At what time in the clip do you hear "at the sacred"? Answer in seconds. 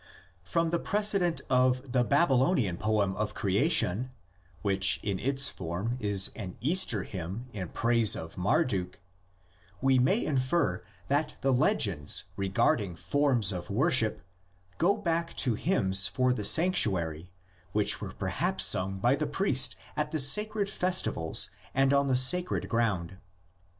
19.95-20.67